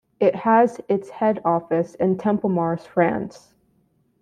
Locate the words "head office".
1.11-1.93